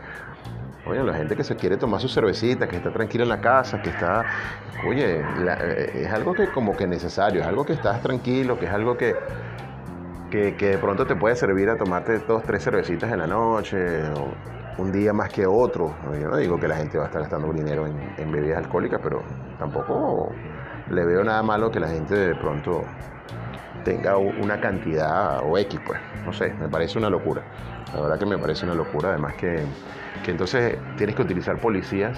Oye, 0.89 1.03
la 1.03 1.13
gente 1.13 1.35
que 1.35 1.43
se 1.43 1.55
quiere 1.55 1.77
tomar 1.77 2.01
su 2.01 2.09
cervecita, 2.09 2.67
que 2.67 2.77
está 2.77 2.89
tranquila 2.89 3.23
en 3.23 3.29
la 3.29 3.39
casa, 3.39 3.79
que 3.79 3.91
está, 3.91 4.25
oye, 4.83 5.19
eh, 5.19 5.91
es 5.93 6.11
algo 6.11 6.33
que 6.33 6.47
como 6.47 6.75
que 6.75 6.87
necesario, 6.87 7.41
es 7.41 7.47
algo 7.47 7.63
que 7.63 7.73
estás 7.73 8.01
tranquilo, 8.01 8.57
que 8.57 8.65
es 8.65 8.71
algo 8.71 8.97
que, 8.97 9.15
que, 10.31 10.51
de 10.51 10.77
pronto 10.79 11.05
te 11.05 11.15
puede 11.15 11.35
servir 11.35 11.69
a 11.69 11.77
tomarte 11.77 12.17
dos, 12.27 12.41
tres 12.41 12.63
cervecitas 12.63 13.11
en 13.11 13.19
la 13.19 13.27
noche, 13.27 14.01
o 14.15 14.81
un 14.81 14.91
día 14.91 15.13
más 15.13 15.29
que 15.29 15.45
otro. 15.45 15.93
Yo 16.19 16.27
no 16.27 16.37
digo 16.37 16.59
que 16.59 16.67
la 16.67 16.77
gente 16.77 16.97
va 16.97 17.03
a 17.03 17.07
estar 17.07 17.21
gastando 17.21 17.53
dinero 17.53 17.85
en, 17.85 17.93
en 18.17 18.31
bebidas 18.31 18.57
alcohólicas, 18.57 18.99
pero 19.03 19.21
tampoco 19.59 20.33
le 20.89 21.05
veo 21.05 21.23
nada 21.23 21.43
malo 21.43 21.69
que 21.69 21.79
la 21.79 21.89
gente 21.89 22.15
de 22.15 22.33
pronto 22.33 22.83
tenga 23.83 24.17
una 24.17 24.59
cantidad 24.59 25.41
o 25.43 25.55
X, 25.55 25.79
pues, 25.85 25.99
no 26.25 26.33
sé, 26.33 26.51
me 26.59 26.67
parece 26.67 26.97
una 26.97 27.11
locura. 27.11 27.43
La 27.93 28.01
verdad 28.01 28.19
que 28.19 28.25
me 28.25 28.37
parece 28.37 28.65
una 28.65 28.75
locura, 28.75 29.09
además 29.09 29.35
que, 29.35 29.63
que 30.23 30.31
entonces 30.31 30.77
tienes 30.97 31.15
que 31.15 31.21
utilizar 31.21 31.57
policías 31.57 32.17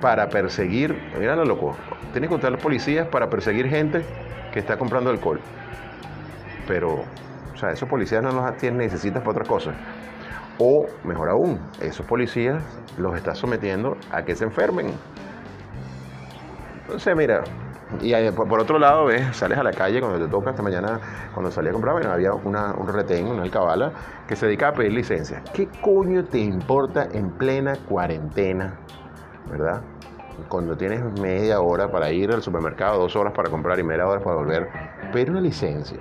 para 0.00 0.28
perseguir, 0.28 0.96
mira 1.18 1.36
lo 1.36 1.44
loco, 1.44 1.76
tienes 2.12 2.28
que 2.28 2.34
utilizar 2.34 2.58
policías 2.58 3.08
para 3.08 3.30
perseguir 3.30 3.68
gente 3.68 4.04
que 4.52 4.58
está 4.58 4.76
comprando 4.76 5.10
alcohol. 5.10 5.40
Pero, 6.66 7.04
o 7.54 7.56
sea, 7.56 7.70
esos 7.70 7.88
policías 7.88 8.22
no 8.22 8.32
los 8.32 8.56
tienes, 8.56 8.78
necesitas 8.78 9.22
para 9.22 9.30
otra 9.32 9.44
cosa. 9.44 9.72
O, 10.58 10.86
mejor 11.04 11.28
aún, 11.28 11.58
esos 11.80 12.04
policías 12.06 12.62
los 12.98 13.16
estás 13.16 13.38
sometiendo 13.38 13.96
a 14.10 14.22
que 14.24 14.36
se 14.36 14.44
enfermen. 14.44 14.92
Entonces, 16.82 17.16
mira, 17.16 17.42
Y 18.00 18.30
por, 18.32 18.60
otro 18.60 18.78
lado, 18.78 19.04
ves, 19.04 19.36
sales 19.36 19.58
a 19.58 19.62
la 19.62 19.72
calle 19.72 20.00
cuando 20.00 20.18
te 20.18 20.30
toca 20.30 20.50
esta 20.50 20.62
mañana, 20.62 20.98
cuando 21.34 21.50
salí 21.50 21.68
a 21.68 21.72
comprar, 21.72 21.94
bueno, 21.94 22.10
había 22.10 22.32
un 22.32 22.88
retén, 22.88 23.26
una 23.26 23.42
alcabala, 23.42 23.92
que 24.26 24.34
se 24.34 24.46
dedica 24.46 24.68
a 24.68 24.72
pedir 24.72 24.92
licencia. 24.92 25.42
¿Qué 25.52 25.68
coño 25.80 26.24
te 26.24 26.38
importa 26.38 27.08
en 27.12 27.30
plena 27.30 27.76
cuarentena, 27.88 28.78
verdad? 29.50 29.82
Cuando 30.48 30.76
tienes 30.76 31.02
media 31.20 31.60
hora 31.60 31.90
para 31.90 32.10
ir 32.10 32.32
al 32.32 32.42
supermercado, 32.42 33.00
dos 33.00 33.14
horas 33.14 33.32
para 33.34 33.50
comprar 33.50 33.78
y 33.78 33.84
media 33.84 34.06
hora 34.06 34.20
para 34.20 34.36
volver, 34.36 34.68
pedir 35.12 35.30
una 35.30 35.40
licencia. 35.40 35.98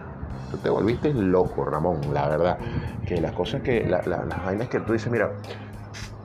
Tú 0.49 0.57
te 0.57 0.69
volviste 0.69 1.13
loco, 1.13 1.65
Ramón, 1.65 1.99
la 2.13 2.27
verdad. 2.27 2.57
Que 3.05 3.19
las 3.19 3.33
cosas 3.33 3.61
que, 3.61 3.85
las 3.85 4.05
vainas 4.45 4.69
que 4.69 4.79
tú 4.79 4.93
dices, 4.93 5.11
mira, 5.11 5.31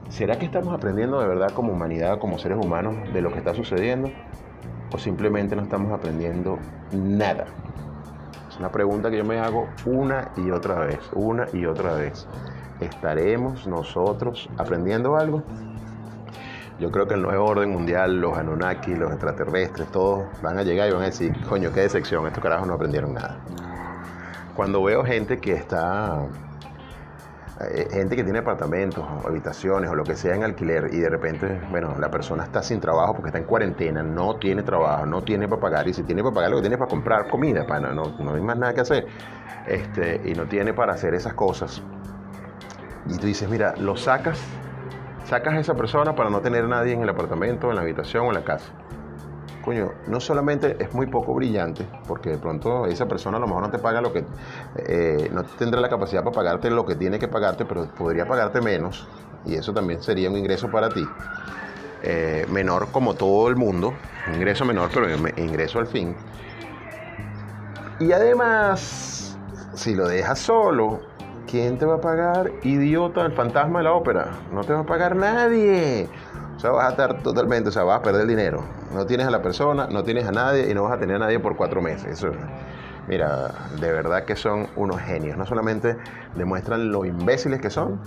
¿será 0.09 0.39
que 0.39 0.47
estamos 0.47 0.73
aprendiendo 0.75 1.21
de 1.21 1.27
verdad 1.27 1.51
como 1.53 1.73
humanidad, 1.73 2.19
como 2.19 2.39
seres 2.39 2.59
humanos, 2.59 2.95
de 3.13 3.21
lo 3.21 3.31
que 3.31 3.39
está 3.39 3.55
sucediendo? 3.55 4.11
O 4.97 4.99
simplemente 4.99 5.55
no 5.55 5.63
estamos 5.63 5.93
aprendiendo 5.93 6.59
nada? 6.91 7.45
Es 8.49 8.57
una 8.59 8.71
pregunta 8.71 9.11
que 9.11 9.19
yo 9.19 9.25
me 9.25 9.39
hago 9.39 9.69
una 9.85 10.31
y 10.39 10.51
otra 10.51 10.77
vez, 10.81 11.01
una 11.13 11.47
y 11.53 11.67
otra 11.67 11.93
vez. 11.93 12.27
¿Estaremos 12.81 13.67
nosotros 13.67 14.49
aprendiendo 14.57 15.17
algo? 15.17 15.43
Yo 16.81 16.91
creo 16.91 17.07
que 17.07 17.15
el 17.15 17.23
nuevo 17.23 17.45
orden 17.45 17.71
mundial, 17.71 18.21
los 18.21 18.39
Anunnaki, 18.39 18.95
los 18.95 19.13
extraterrestres, 19.13 19.87
todos 19.93 20.25
van 20.43 20.59
a 20.59 20.63
llegar 20.63 20.89
y 20.89 20.93
van 20.93 21.03
a 21.03 21.07
decir, 21.07 21.35
coño, 21.47 21.71
qué 21.73 21.81
decepción, 21.81 22.27
estos 22.27 22.43
carajos 22.43 22.67
no 22.67 22.75
aprendieron 22.75 23.13
nada. 23.13 23.37
Cuando 24.55 24.83
veo 24.83 25.05
gente 25.05 25.39
que 25.39 25.53
está 25.53 26.23
gente 27.91 28.17
que 28.17 28.23
tiene 28.23 28.41
apartamentos 28.41 29.03
habitaciones 29.25 29.91
o 29.91 29.95
lo 29.95 30.05
que 30.05 30.15
sea 30.15 30.35
en 30.35 30.45
alquiler 30.45 30.93
y 30.93 30.99
de 30.99 31.09
repente, 31.09 31.61
bueno, 31.71 31.97
la 31.99 32.11
persona 32.11 32.45
está 32.45 32.63
sin 32.63 32.81
trabajo 32.81 33.15
porque 33.15 33.29
está 33.29 33.39
en 33.39 33.45
cuarentena, 33.45 34.03
no 34.03 34.37
tiene 34.37 34.63
trabajo, 34.63 35.07
no 35.07 35.23
tiene 35.23 35.49
para 35.49 35.61
pagar 35.61 35.89
y 35.89 35.95
si 35.95 36.03
tiene 36.03 36.23
para 36.23 36.35
pagar 36.35 36.51
lo 36.51 36.57
que 36.57 36.63
tiene 36.63 36.77
para 36.77 36.91
comprar 36.91 37.29
comida, 37.29 37.67
para, 37.67 37.93
no, 37.95 38.15
no 38.19 38.35
hay 38.35 38.43
más 38.43 38.59
nada 38.59 38.75
que 38.75 38.83
hacer 38.83 39.07
este, 39.67 40.21
y 40.25 40.35
no 40.35 40.45
tiene 40.45 40.75
para 40.75 40.93
hacer 40.93 41.15
esas 41.15 41.33
cosas. 41.33 41.83
Y 43.09 43.17
tú 43.17 43.27
dices, 43.27 43.49
mira, 43.49 43.75
lo 43.79 43.97
sacas, 43.97 44.39
sacas 45.25 45.55
a 45.55 45.61
esa 45.61 45.75
persona 45.75 46.15
para 46.15 46.29
no 46.29 46.41
tener 46.41 46.69
nadie 46.69 46.93
en 46.93 47.03
el 47.03 47.09
apartamento, 47.09 47.71
en 47.71 47.77
la 47.77 47.83
habitación 47.83 48.27
o 48.27 48.29
en 48.29 48.35
la 48.35 48.45
casa 48.45 48.71
coño, 49.67 49.91
no 50.07 50.21
solamente 50.21 50.77
es 50.79 50.95
muy 50.95 51.09
poco 51.09 51.35
brillante, 51.35 51.85
porque 52.07 52.31
de 52.31 52.39
pronto 52.39 52.87
esa 52.87 53.07
persona 53.07 53.39
a 53.39 53.41
lo 53.41 53.49
mejor 53.49 53.63
no 53.63 53.71
te 53.71 53.81
paga 53.81 54.01
lo 54.01 54.13
que, 54.13 54.25
eh, 54.77 55.29
no 55.35 55.43
tendrá 55.43 55.81
la 55.81 55.89
capacidad 55.89 56.23
para 56.23 56.37
pagarte 56.37 56.71
lo 56.71 56.87
que 56.87 56.95
tiene 56.95 57.19
que 57.19 57.27
pagarte, 57.27 57.65
pero 57.65 57.85
podría 57.87 58.27
pagarte 58.29 58.61
menos, 58.61 59.09
y 59.45 59.57
eso 59.57 59.75
también 59.75 60.01
sería 60.01 60.31
un 60.31 60.37
ingreso 60.37 60.71
para 60.71 60.89
ti. 60.89 61.05
Eh, 62.05 62.47
menor 62.49 62.93
como 62.93 63.15
todo 63.15 63.49
el 63.49 63.57
mundo, 63.57 63.93
ingreso 64.33 64.65
menor, 64.65 64.89
pero 64.95 65.09
ingreso 65.37 65.81
al 65.81 65.89
fin. 65.89 66.15
Y 67.99 68.13
además, 68.13 69.37
si 69.75 69.97
lo 69.97 70.07
dejas 70.07 70.39
solo, 70.39 71.01
¿quién 71.51 71.77
te 71.77 71.87
va 71.87 71.97
a 71.97 72.01
pagar? 72.01 72.53
Idiota, 72.63 73.27
el 73.27 73.33
fantasma 73.33 73.81
de 73.81 73.85
la 73.85 73.95
ópera. 73.95 74.29
No 74.53 74.63
te 74.63 74.73
va 74.73 74.81
a 74.81 74.87
pagar 74.87 75.17
nadie. 75.17 76.09
O 76.57 76.59
sea, 76.59 76.71
vas 76.71 76.87
a 76.87 76.91
estar 76.91 77.23
totalmente, 77.23 77.69
o 77.69 77.73
sea, 77.73 77.85
vas 77.85 78.01
a 78.01 78.03
perder 78.03 78.27
dinero. 78.27 78.65
No 78.93 79.05
tienes 79.05 79.27
a 79.27 79.31
la 79.31 79.43
persona, 79.43 79.89
no 79.91 80.05
tienes 80.05 80.27
a 80.27 80.33
nadie 80.33 80.71
y 80.71 80.75
no 80.75 80.85
vas 80.85 80.95
a 80.95 80.99
tener 80.99 81.17
a 81.17 81.19
nadie 81.19 81.39
por 81.39 81.55
cuatro 81.57 81.83
meses. 81.83 82.07
Eso, 82.07 82.33
mira, 83.07 83.53
de 83.79 83.93
verdad 83.93 84.25
que 84.25 84.37
son 84.37 84.67
unos 84.75 85.01
genios. 85.01 85.37
No 85.37 85.45
solamente 85.45 85.97
demuestran 86.35 86.91
lo 86.91 87.05
imbéciles 87.05 87.61
que 87.61 87.69
son, 87.69 88.01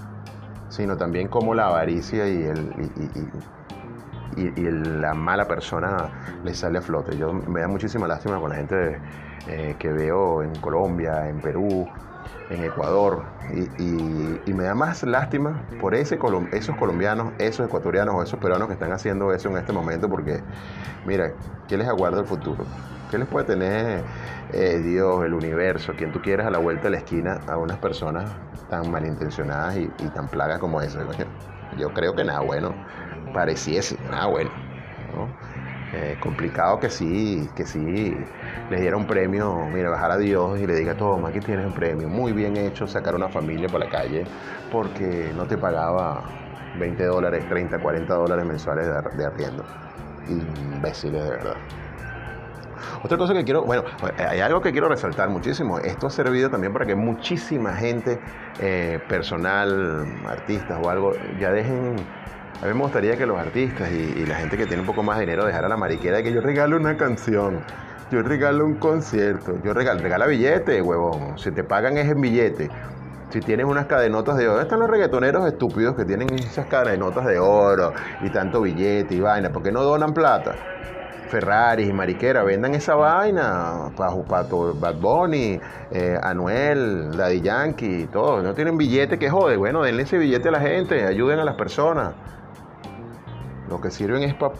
sino 0.69 0.97
también 0.97 1.27
cómo 1.27 1.53
la 1.53 1.67
avaricia 1.67 2.27
y, 2.27 2.43
el, 2.43 2.73
y, 4.35 4.71
la 4.71 5.13
mala 5.13 5.47
persona 5.47 6.09
les 6.43 6.57
sale 6.57 6.79
a 6.79 6.81
flote. 6.81 7.17
Yo 7.17 7.31
me 7.31 7.61
da 7.61 7.67
muchísima 7.67 8.07
lástima 8.07 8.39
con 8.39 8.49
la 8.49 8.55
gente 8.55 8.99
eh, 9.47 9.75
que 9.77 9.89
veo 9.89 10.41
en 10.41 10.55
Colombia, 10.55 11.29
en 11.29 11.39
Perú, 11.39 11.87
en 12.49 12.63
Ecuador. 12.63 13.23
Y, 13.77 14.53
me 14.53 14.63
da 14.65 14.75
más 14.75 15.03
lástima 15.03 15.61
por 15.79 15.95
ese, 15.95 16.19
esos 16.51 16.75
colombianos, 16.75 17.33
esos 17.39 17.65
ecuatorianos 17.65 18.15
o 18.15 18.23
esos 18.23 18.39
peruanos 18.39 18.67
que 18.67 18.73
están 18.73 18.91
haciendo 18.91 19.33
eso 19.33 19.49
en 19.49 19.57
este 19.57 19.71
momento, 19.71 20.09
porque 20.09 20.41
mira, 21.05 21.31
¿qué 21.67 21.77
les 21.77 21.87
aguarda 21.87 22.19
el 22.19 22.25
futuro? 22.25 22.65
¿Qué 23.09 23.17
les 23.17 23.27
puede 23.27 23.45
tener 23.45 24.03
eh, 24.51 24.79
Dios, 24.79 25.23
el 25.23 25.33
universo, 25.33 25.93
quien 25.95 26.11
tú 26.11 26.21
quieras 26.21 26.47
a 26.47 26.51
la 26.51 26.57
vuelta 26.57 26.83
de 26.83 26.89
la 26.91 26.97
esquina 26.97 27.39
a 27.47 27.57
unas 27.57 27.77
personas 27.77 28.25
tan 28.69 28.91
malintencionadas 28.91 29.77
y, 29.77 29.87
tan 30.09 30.27
plagas 30.27 30.59
como 30.59 30.81
esas? 30.81 31.05
Yo 31.77 31.93
creo 31.93 32.15
que 32.15 32.25
nada 32.25 32.41
bueno, 32.41 32.75
pareciese, 33.33 33.97
nada 34.09 34.25
bueno. 34.25 34.68
Eh, 36.01 36.15
complicado 36.17 36.79
que 36.79 36.89
sí, 36.89 37.49
que 37.55 37.65
sí 37.65 38.15
le 38.69 38.79
diera 38.79 38.95
un 38.95 39.05
premio, 39.05 39.65
mira, 39.73 39.89
bajar 39.89 40.11
a 40.11 40.17
Dios 40.17 40.57
y 40.57 40.65
le 40.65 40.73
diga, 40.75 40.95
toma, 40.95 41.27
aquí 41.27 41.41
tienes 41.41 41.65
un 41.65 41.73
premio, 41.73 42.07
muy 42.07 42.31
bien 42.31 42.55
hecho, 42.55 42.87
sacar 42.87 43.15
una 43.15 43.27
familia 43.27 43.67
para 43.67 43.83
la 43.83 43.91
calle, 43.91 44.23
porque 44.71 45.33
no 45.35 45.45
te 45.45 45.57
pagaba 45.57 46.23
20 46.79 47.03
dólares, 47.03 47.43
30, 47.49 47.79
40 47.79 48.13
dólares 48.13 48.45
mensuales 48.45 48.87
de, 49.17 49.25
arriendo. 49.25 49.65
Imbéciles 50.29 51.21
de 51.21 51.29
verdad. 51.29 51.57
Otra 53.03 53.17
cosa 53.17 53.33
que 53.33 53.43
quiero, 53.43 53.63
bueno, 53.63 53.83
hay 54.17 54.39
algo 54.39 54.61
que 54.61 54.71
quiero 54.71 54.87
resaltar 54.87 55.29
muchísimo. 55.29 55.79
Esto 55.79 56.07
ha 56.07 56.11
servido 56.11 56.49
también 56.49 56.71
para 56.71 56.85
que 56.85 56.95
muchísima 56.95 57.73
gente, 57.73 58.19
eh, 58.61 58.99
personal, 59.09 60.05
artistas 60.25 60.79
o 60.81 60.89
algo, 60.89 61.11
ya 61.41 61.51
dejen 61.51 61.95
a 62.61 62.65
mí 62.65 62.73
me 62.73 62.81
gustaría 62.81 63.15
que 63.15 63.25
los 63.25 63.39
artistas 63.39 63.89
y, 63.91 64.25
la 64.25 64.35
gente 64.35 64.57
que 64.57 64.65
tiene 64.65 64.81
un 64.81 64.87
poco 64.87 65.01
más 65.01 65.17
de 65.17 65.25
dinero 65.25 65.45
dejara 65.45 65.69
la 65.69 65.77
mariquera 65.77 66.17
de 66.17 66.23
que 66.23 66.33
yo 66.33 66.41
regalo 66.41 66.75
una 66.75 66.97
canción, 66.97 67.61
yo 68.11 68.21
regalo 68.21 68.65
un 68.65 68.75
concierto, 68.75 69.55
yo 69.63 69.73
regalo, 69.73 70.01
regala 70.01 70.25
billete, 70.25 70.81
huevón. 70.81 71.37
Si 71.37 71.51
te 71.51 71.63
pagan 71.63 71.97
es 71.97 72.09
en 72.09 72.19
billete. 72.19 72.69
Si 73.29 73.39
tienes 73.39 73.65
unas 73.65 73.85
cadenotas 73.85 74.37
de 74.37 74.45
oro, 74.45 74.53
¿dónde 74.53 74.63
están 74.63 74.79
los 74.79 74.89
reggaetoneros 74.89 75.47
estúpidos 75.47 75.95
que 75.95 76.03
tienen 76.03 76.33
esas 76.33 76.65
cadenotas 76.65 77.25
de 77.27 77.37
oro 77.37 77.93
y 78.21 78.29
tanto 78.29 78.61
billete 78.61 79.13
y 79.13 79.19
vaina? 79.19 79.51
¿Por 79.51 79.61
qué 79.61 79.71
no 79.71 79.83
donan 79.83 80.13
plata? 80.13 80.55
Ferraris 81.29 81.87
y 81.87 81.93
mariquera, 81.93 82.43
vendan 82.43 82.73
esa 82.73 82.95
vaina 82.95 83.91
Bad 83.95 84.95
Bunny, 84.95 85.61
eh, 85.91 86.17
Anuel, 86.21 87.15
Daddy 87.15 87.41
Yankee, 87.41 88.09
todo. 88.11 88.41
No 88.41 88.53
tienen 88.55 88.77
billete 88.77 89.19
que 89.19 89.29
jode. 89.29 89.55
Bueno, 89.55 89.83
denle 89.83 90.03
ese 90.03 90.17
billete 90.17 90.49
a 90.49 90.51
la 90.51 90.59
gente, 90.59 91.05
ayuden 91.05 91.39
a 91.39 91.45
las 91.45 91.55
personas. 91.55 92.13
Lo 93.69 93.79
que 93.79 93.91
sirven 93.91 94.23
es 94.23 94.33
para 94.33 94.53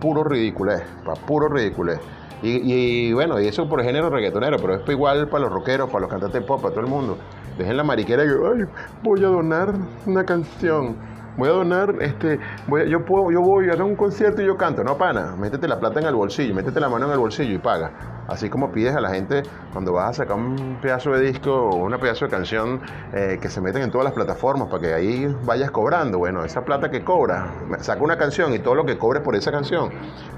puro 0.00 0.24
ridiculez, 0.24 0.82
para 1.04 1.20
puro 1.20 1.48
ridiculez. 1.48 2.00
Y, 2.42 3.12
bueno, 3.12 3.40
y 3.40 3.48
eso 3.48 3.68
por 3.68 3.82
género 3.82 4.10
reggaetonero, 4.10 4.58
pero 4.58 4.76
es 4.76 4.88
igual 4.88 5.28
para 5.28 5.44
los 5.44 5.52
rockeros, 5.52 5.90
para 5.90 6.02
los 6.02 6.10
cantantes 6.10 6.42
pop, 6.44 6.60
para 6.60 6.72
todo 6.72 6.84
el 6.84 6.90
mundo. 6.90 7.18
Dejen 7.56 7.76
la 7.76 7.82
mariquera 7.82 8.22
que, 8.22 8.30
ay, 8.30 8.64
voy 9.02 9.24
a 9.24 9.28
donar 9.28 9.74
una 10.06 10.24
canción 10.24 10.96
voy 11.38 11.48
a 11.48 11.52
donar, 11.52 11.94
este, 12.00 12.38
voy, 12.66 12.90
yo 12.90 13.04
puedo, 13.04 13.30
yo 13.30 13.40
voy 13.40 13.66
a 13.66 13.76
dar 13.76 13.82
un 13.82 13.94
concierto 13.94 14.42
y 14.42 14.46
yo 14.46 14.56
canto. 14.56 14.82
No, 14.82 14.98
pana, 14.98 15.36
métete 15.36 15.68
la 15.68 15.78
plata 15.78 16.00
en 16.00 16.06
el 16.06 16.14
bolsillo, 16.14 16.54
métete 16.54 16.80
la 16.80 16.88
mano 16.88 17.06
en 17.06 17.12
el 17.12 17.18
bolsillo 17.18 17.54
y 17.54 17.58
paga. 17.58 18.24
Así 18.26 18.50
como 18.50 18.70
pides 18.70 18.94
a 18.94 19.00
la 19.00 19.10
gente 19.10 19.42
cuando 19.72 19.94
vas 19.94 20.10
a 20.10 20.12
sacar 20.24 20.36
un 20.36 20.78
pedazo 20.82 21.12
de 21.12 21.20
disco 21.20 21.50
o 21.50 21.76
una 21.76 21.98
pedazo 21.98 22.26
de 22.26 22.30
canción 22.30 22.80
eh, 23.14 23.38
que 23.40 23.48
se 23.48 23.60
meten 23.60 23.82
en 23.82 23.90
todas 23.90 24.04
las 24.04 24.12
plataformas 24.12 24.68
para 24.68 24.82
que 24.82 24.92
ahí 24.92 25.34
vayas 25.44 25.70
cobrando. 25.70 26.18
Bueno, 26.18 26.44
esa 26.44 26.62
plata 26.62 26.90
que 26.90 27.04
cobra, 27.04 27.54
saca 27.78 28.02
una 28.02 28.18
canción 28.18 28.52
y 28.52 28.58
todo 28.58 28.74
lo 28.74 28.84
que 28.84 28.98
cobres 28.98 29.22
por 29.22 29.34
esa 29.36 29.52
canción, 29.52 29.90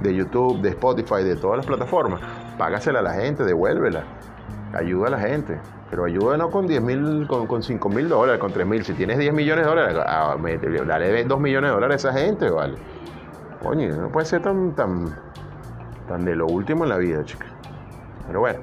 de 0.02 0.14
YouTube, 0.14 0.61
de 0.61 0.69
Spotify, 0.69 1.25
de 1.25 1.37
todas 1.37 1.57
las 1.57 1.66
plataformas, 1.66 2.21
págasela 2.59 3.00
a 3.00 3.02
la 3.02 3.14
gente, 3.14 3.42
devuélvela 3.42 4.04
ayuda 4.73 5.09
a 5.09 5.11
la 5.11 5.19
gente, 5.19 5.59
pero 5.91 6.05
ayuda 6.05 6.37
no 6.37 6.50
con 6.50 6.67
10 6.67 6.83
mil, 6.83 7.27
con, 7.27 7.47
con 7.47 7.62
5 7.62 7.89
mil 7.89 8.09
dólares, 8.09 8.41
con 8.41 8.53
3 8.53 8.67
mil. 8.67 8.85
Si 8.85 8.95
tienes 8.95 9.19
10 9.19 9.33
millones 9.33 9.65
de 9.65 9.71
dólares, 9.71 9.97
ah, 10.07 10.37
dale 10.87 11.25
2 11.25 11.41
millones 11.41 11.71
de 11.71 11.75
dólares 11.75 12.05
a 12.05 12.11
esa 12.11 12.19
gente, 12.19 12.50
¿vale? 12.50 12.75
Coño, 13.62 13.95
no 13.95 14.09
puede 14.09 14.27
ser 14.27 14.43
tan, 14.43 14.75
tan, 14.75 15.15
tan 16.09 16.25
de 16.25 16.35
lo 16.35 16.47
último 16.47 16.85
en 16.85 16.91
la 16.91 16.97
vida, 16.97 17.25
chica. 17.25 17.47
Pero 18.27 18.41
bueno, 18.41 18.61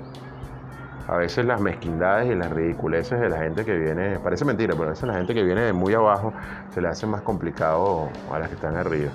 a 1.07 1.17
veces 1.17 1.45
las 1.45 1.61
mezquindades 1.61 2.31
y 2.31 2.35
las 2.35 2.51
ridiculeces 2.51 3.19
de 3.19 3.29
la 3.29 3.37
gente 3.37 3.63
que 3.63 3.77
viene, 3.77 4.19
parece 4.19 4.45
mentira, 4.45 4.73
pero 4.73 4.87
a 4.87 4.89
veces 4.91 5.07
la 5.07 5.13
gente 5.13 5.33
que 5.33 5.43
viene 5.43 5.61
de 5.61 5.73
muy 5.73 5.93
abajo 5.93 6.33
se 6.73 6.81
le 6.81 6.87
hace 6.87 7.05
más 7.05 7.21
complicado 7.21 8.09
a 8.31 8.39
las 8.39 8.49
que 8.49 8.55
están 8.55 8.75
arriba 8.75 9.11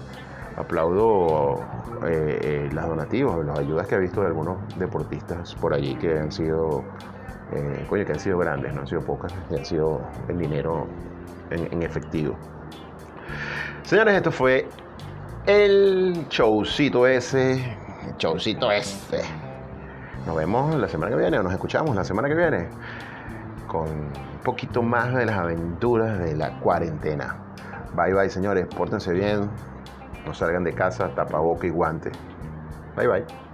aplaudo 0.57 1.61
eh, 2.07 2.39
eh, 2.43 2.71
las 2.73 2.87
donativos, 2.87 3.45
las 3.45 3.59
ayudas 3.59 3.87
que 3.87 3.95
he 3.95 3.99
visto 3.99 4.21
de 4.21 4.29
algunos 4.29 4.57
deportistas 4.79 5.55
por 5.55 5.75
allí 5.75 5.95
que 5.97 6.19
han 6.19 6.33
sido, 6.33 6.85
eh, 7.53 7.87
que 7.89 8.13
han 8.13 8.21
sido 8.21 8.39
grandes, 8.39 8.75
no 8.75 8.83
han 8.83 8.87
sido 8.87 9.03
pocas, 9.03 9.33
han 9.51 9.65
sido 9.65 10.01
el 10.29 10.39
dinero 10.39 10.87
en, 11.51 11.83
efectivo. 11.83 12.35
Señores, 13.83 14.15
esto 14.15 14.31
fue 14.31 14.67
el 15.47 16.27
showcito 16.29 17.07
ese, 17.07 17.53
el 17.55 18.17
showcito 18.19 18.71
ese. 18.71 19.23
Nos 20.27 20.37
vemos 20.37 20.75
la 20.77 20.89
semana 20.89 21.11
que 21.11 21.21
viene, 21.21 21.39
o 21.39 21.43
nos 21.43 21.53
escuchamos 21.53 21.95
la 21.95 22.05
semana 22.05 22.29
que 22.29 22.35
viene, 22.35 22.69
con 23.67 23.89
un 23.89 24.41
poquito 24.43 24.83
más 24.83 25.13
de 25.15 25.27
las 25.27 25.37
aventuras 25.37 26.19
de 26.19 26.37
la 26.37 26.59
cuarentena. 26.61 27.37
Bye 27.95 28.15
bye 28.15 28.31
señores, 28.31 28.67
pórtense 28.67 29.13
bien, 29.13 29.51
no 30.25 30.35
salgan 30.35 30.65
de 30.65 30.75
casa, 30.75 31.15
tapaboca 31.15 31.67
y 31.67 31.71
guante. 31.71 32.11
Bye 32.97 33.09
bye. 33.09 33.52